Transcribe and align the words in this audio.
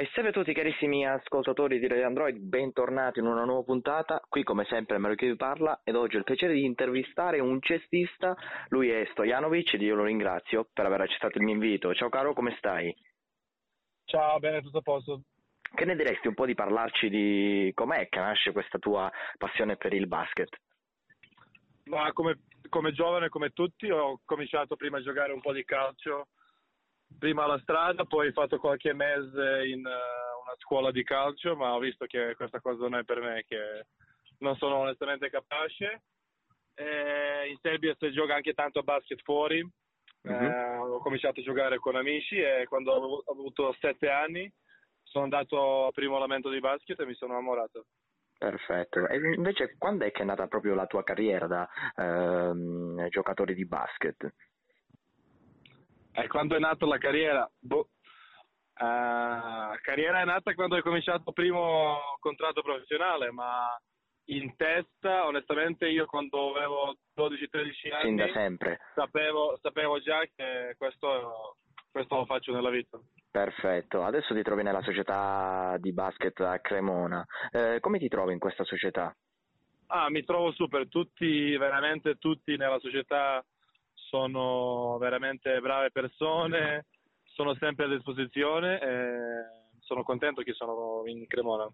E 0.00 0.08
salve 0.12 0.28
a 0.28 0.32
tutti 0.32 0.52
carissimi 0.52 1.04
ascoltatori 1.04 1.80
di 1.80 1.88
Radio 1.88 2.06
Android, 2.06 2.36
bentornati 2.36 3.18
in 3.18 3.26
una 3.26 3.42
nuova 3.42 3.64
puntata. 3.64 4.22
Qui 4.28 4.44
come 4.44 4.64
sempre 4.66 4.96
Mario 4.96 5.16
che 5.16 5.26
vi 5.26 5.34
parla 5.34 5.80
ed 5.82 5.96
oggi 5.96 6.14
ho 6.14 6.18
il 6.18 6.24
piacere 6.24 6.52
di 6.52 6.64
intervistare 6.64 7.40
un 7.40 7.60
cestista, 7.60 8.36
lui 8.68 8.90
è 8.90 9.04
Stojanovic 9.10 9.74
ed 9.74 9.82
io 9.82 9.96
lo 9.96 10.04
ringrazio 10.04 10.68
per 10.72 10.86
aver 10.86 11.00
accettato 11.00 11.38
il 11.38 11.42
mio 11.42 11.54
invito. 11.54 11.92
Ciao 11.94 12.10
caro, 12.10 12.32
come 12.32 12.54
stai? 12.58 12.96
Ciao, 14.04 14.38
bene, 14.38 14.62
tutto 14.62 14.78
a 14.78 14.82
posto. 14.82 15.22
Che 15.74 15.84
ne 15.84 15.96
diresti 15.96 16.28
un 16.28 16.34
po' 16.34 16.46
di 16.46 16.54
parlarci 16.54 17.08
di 17.08 17.72
com'è 17.74 18.08
che 18.08 18.20
nasce 18.20 18.52
questa 18.52 18.78
tua 18.78 19.10
passione 19.36 19.76
per 19.76 19.94
il 19.94 20.06
basket? 20.06 20.60
Ma 21.86 22.12
come, 22.12 22.42
come 22.68 22.92
giovane, 22.92 23.28
come 23.28 23.50
tutti, 23.50 23.90
ho 23.90 24.20
cominciato 24.24 24.76
prima 24.76 24.98
a 24.98 25.02
giocare 25.02 25.32
un 25.32 25.40
po' 25.40 25.52
di 25.52 25.64
calcio 25.64 26.28
prima 27.18 27.44
alla 27.44 27.58
strada, 27.60 28.04
poi 28.04 28.28
ho 28.28 28.32
fatto 28.32 28.58
qualche 28.58 28.92
mese 28.92 29.66
in 29.66 29.80
uh, 29.80 30.40
una 30.42 30.54
scuola 30.58 30.90
di 30.90 31.02
calcio, 31.02 31.56
ma 31.56 31.74
ho 31.74 31.78
visto 31.78 32.06
che 32.06 32.34
questa 32.36 32.60
cosa 32.60 32.82
non 32.88 32.96
è 32.96 33.04
per 33.04 33.20
me, 33.20 33.44
che 33.46 33.86
non 34.38 34.56
sono 34.56 34.76
onestamente 34.76 35.30
capace. 35.30 36.02
E 36.74 37.48
in 37.48 37.58
Serbia 37.60 37.94
si 37.98 38.12
gioca 38.12 38.34
anche 38.34 38.54
tanto 38.54 38.78
a 38.78 38.82
basket 38.82 39.20
fuori, 39.22 39.68
mm-hmm. 40.28 40.44
eh, 40.44 40.76
ho 40.76 40.98
cominciato 41.00 41.40
a 41.40 41.42
giocare 41.42 41.78
con 41.78 41.96
amici 41.96 42.38
e 42.38 42.66
quando 42.68 42.92
ho 42.92 43.22
avuto 43.32 43.74
sette 43.80 44.08
anni 44.08 44.50
sono 45.02 45.24
andato 45.24 45.86
al 45.86 45.92
primo 45.92 46.16
allenamento 46.16 46.50
di 46.50 46.60
basket 46.60 47.00
e 47.00 47.06
mi 47.06 47.14
sono 47.14 47.32
innamorato. 47.32 47.86
Perfetto. 48.38 49.08
E 49.08 49.16
invece 49.16 49.74
quando 49.76 50.04
è 50.04 50.12
che 50.12 50.22
è 50.22 50.24
nata 50.24 50.46
proprio 50.46 50.74
la 50.74 50.86
tua 50.86 51.02
carriera 51.02 51.48
da 51.48 51.68
ehm, 51.96 53.08
giocatore 53.08 53.54
di 53.54 53.66
basket? 53.66 54.32
E 56.22 56.26
quando 56.28 56.56
è 56.56 56.58
nata 56.58 56.86
la 56.86 56.98
carriera? 56.98 57.48
Boh. 57.58 57.88
Uh, 58.80 59.74
carriera 59.82 60.20
è 60.20 60.24
nata 60.24 60.54
quando 60.54 60.76
ho 60.76 60.82
cominciato 60.82 61.24
il 61.26 61.32
primo 61.32 61.98
contratto 62.20 62.62
professionale, 62.62 63.30
ma 63.32 63.76
in 64.26 64.54
testa, 64.56 65.26
onestamente, 65.26 65.88
io 65.88 66.06
quando 66.06 66.54
avevo 66.54 66.96
12-13 67.16 67.92
anni, 67.92 68.02
Sin 68.02 68.16
da 68.16 68.28
sempre. 68.32 68.78
Sapevo, 68.94 69.58
sapevo 69.60 70.00
già 70.00 70.20
che 70.34 70.74
questo, 70.76 71.56
questo 71.90 72.16
lo 72.16 72.24
faccio 72.26 72.52
nella 72.52 72.70
vita. 72.70 72.98
Perfetto, 73.30 74.02
adesso 74.02 74.34
ti 74.34 74.42
trovi 74.42 74.62
nella 74.62 74.82
società 74.82 75.76
di 75.78 75.92
basket 75.92 76.38
a 76.40 76.58
Cremona. 76.60 77.24
Eh, 77.50 77.78
come 77.80 77.98
ti 77.98 78.08
trovi 78.08 78.32
in 78.32 78.38
questa 78.38 78.64
società? 78.64 79.14
Ah, 79.88 80.10
mi 80.10 80.22
trovo 80.24 80.52
super, 80.52 80.88
tutti, 80.88 81.56
veramente 81.56 82.16
tutti 82.16 82.56
nella 82.56 82.78
società 82.78 83.44
sono 84.08 84.96
veramente 84.98 85.60
brave 85.60 85.90
persone, 85.90 86.86
sono 87.24 87.54
sempre 87.54 87.84
a 87.84 87.88
disposizione 87.88 88.80
e 88.80 89.78
sono 89.80 90.02
contento 90.02 90.42
che 90.42 90.52
sono 90.52 91.02
in 91.06 91.26
Cremona. 91.26 91.68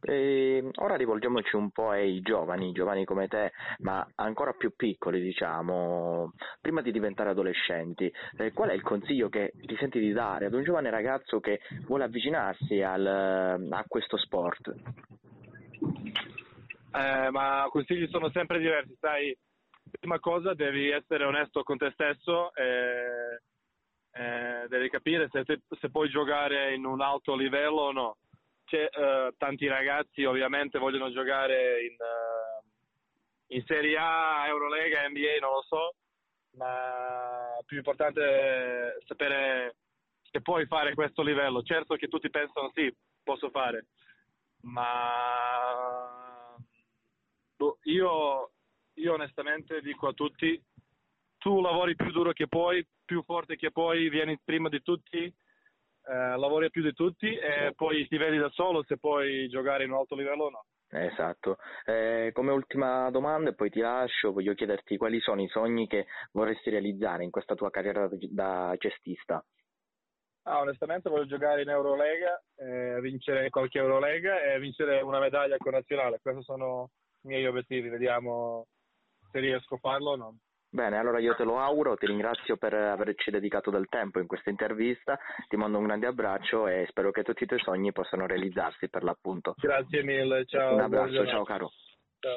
E 0.00 0.62
ora 0.76 0.94
rivolgiamoci 0.94 1.56
un 1.56 1.70
po' 1.70 1.90
ai 1.90 2.20
giovani, 2.20 2.72
giovani 2.72 3.04
come 3.04 3.28
te, 3.28 3.52
ma 3.78 4.06
ancora 4.16 4.52
più 4.52 4.74
piccoli, 4.76 5.20
diciamo, 5.20 6.32
prima 6.60 6.80
di 6.80 6.92
diventare 6.92 7.30
adolescenti. 7.30 8.12
Eh, 8.36 8.52
qual 8.52 8.70
è 8.70 8.74
il 8.74 8.82
consiglio 8.82 9.28
che 9.28 9.52
ti 9.54 9.76
senti 9.76 9.98
di 9.98 10.12
dare 10.12 10.46
ad 10.46 10.54
un 10.54 10.62
giovane 10.62 10.90
ragazzo 10.90 11.40
che 11.40 11.60
vuole 11.86 12.04
avvicinarsi 12.04 12.82
al, 12.82 13.06
a 13.06 13.84
questo 13.88 14.16
sport? 14.18 14.74
Eh, 16.92 17.30
ma 17.30 17.66
consigli 17.70 18.06
sono 18.08 18.30
sempre 18.30 18.58
diversi, 18.58 18.96
sai, 19.00 19.36
prima 19.90 20.18
cosa 20.18 20.54
devi 20.54 20.90
essere 20.90 21.24
onesto 21.24 21.62
con 21.62 21.76
te 21.76 21.90
stesso 21.92 22.54
e, 22.54 23.40
e 24.12 24.66
devi 24.68 24.88
capire 24.90 25.28
se, 25.30 25.44
te, 25.44 25.60
se, 25.80 25.90
puoi 25.90 26.08
giocare 26.08 26.74
in 26.74 26.84
un 26.84 27.00
alto 27.00 27.34
livello 27.34 27.82
o 27.82 27.92
no. 27.92 28.16
Uh, 28.68 29.32
tanti 29.36 29.68
ragazzi 29.68 30.24
ovviamente 30.24 30.80
vogliono 30.80 31.12
giocare 31.12 31.84
in, 31.84 31.92
uh, 31.92 33.54
in 33.54 33.62
Serie 33.64 33.96
A, 33.96 34.44
Eurolega, 34.48 35.08
NBA, 35.08 35.38
non 35.40 35.52
lo 35.52 35.62
so, 35.62 35.94
ma 36.56 37.56
più 37.64 37.76
importante 37.76 38.22
è 38.22 38.96
sapere 39.06 39.76
se 40.30 40.40
puoi 40.40 40.66
fare 40.66 40.94
questo 40.94 41.22
livello. 41.22 41.62
Certo 41.62 41.94
che 41.94 42.08
tutti 42.08 42.28
pensano 42.28 42.72
sì, 42.74 42.92
posso 43.22 43.50
fare, 43.50 43.86
ma 44.62 46.56
boh, 47.56 47.78
io 47.84 48.50
io 48.96 49.14
onestamente 49.14 49.80
dico 49.80 50.08
a 50.08 50.12
tutti, 50.12 50.62
tu 51.38 51.60
lavori 51.60 51.94
più 51.94 52.10
duro 52.10 52.32
che 52.32 52.48
puoi, 52.48 52.86
più 53.04 53.22
forte 53.22 53.56
che 53.56 53.70
puoi, 53.70 54.08
vieni 54.08 54.38
prima 54.42 54.68
di 54.68 54.82
tutti, 54.82 55.18
eh, 55.18 56.36
lavori 56.36 56.70
più 56.70 56.82
di 56.82 56.92
tutti 56.92 57.34
e 57.34 57.72
poi 57.74 58.06
ti 58.08 58.16
vedi 58.16 58.38
da 58.38 58.48
solo 58.50 58.84
se 58.84 58.98
puoi 58.98 59.48
giocare 59.48 59.84
in 59.84 59.90
un 59.90 59.98
alto 59.98 60.14
livello 60.14 60.44
o 60.44 60.50
no. 60.50 60.64
Esatto. 60.88 61.56
Eh, 61.84 62.30
come 62.32 62.52
ultima 62.52 63.10
domanda, 63.10 63.50
e 63.50 63.54
poi 63.54 63.70
ti 63.70 63.80
lascio, 63.80 64.32
voglio 64.32 64.54
chiederti 64.54 64.96
quali 64.96 65.20
sono 65.20 65.42
i 65.42 65.48
sogni 65.48 65.88
che 65.88 66.06
vorresti 66.32 66.70
realizzare 66.70 67.24
in 67.24 67.30
questa 67.30 67.54
tua 67.54 67.70
carriera 67.70 68.08
da 68.30 68.74
cestista. 68.78 69.44
Ah, 70.44 70.60
onestamente 70.60 71.10
voglio 71.10 71.26
giocare 71.26 71.62
in 71.62 71.70
Eurolega, 71.70 72.40
eh, 72.54 73.00
vincere 73.00 73.50
qualche 73.50 73.78
Eurolega 73.78 74.40
e 74.42 74.60
vincere 74.60 75.00
una 75.00 75.18
medaglia 75.18 75.56
con 75.56 75.72
nazionale. 75.72 76.20
Questi 76.22 76.44
sono 76.44 76.90
i 77.22 77.28
miei 77.28 77.46
obiettivi, 77.46 77.88
vediamo 77.88 78.68
se 79.30 79.40
riesco 79.40 79.74
a 79.76 79.78
farlo 79.78 80.10
o 80.10 80.16
no. 80.16 80.38
Bene, 80.68 80.98
allora 80.98 81.18
io 81.20 81.34
te 81.34 81.44
lo 81.44 81.58
auguro, 81.58 81.96
ti 81.96 82.06
ringrazio 82.06 82.56
per 82.56 82.74
averci 82.74 83.30
dedicato 83.30 83.70
del 83.70 83.86
tempo 83.88 84.18
in 84.18 84.26
questa 84.26 84.50
intervista, 84.50 85.18
ti 85.48 85.56
mando 85.56 85.78
un 85.78 85.84
grande 85.84 86.06
abbraccio 86.06 86.66
e 86.66 86.84
spero 86.88 87.12
che 87.12 87.22
tutti 87.22 87.44
i 87.44 87.46
tuoi 87.46 87.60
sogni 87.60 87.92
possano 87.92 88.26
realizzarsi 88.26 88.88
per 88.90 89.02
l'appunto. 89.02 89.54
Grazie 89.56 90.02
mille, 90.02 90.44
ciao. 90.44 90.74
Un 90.74 90.80
abbraccio, 90.80 91.26
ciao 91.26 91.44
caro. 91.44 91.70
Ciao. 92.18 92.36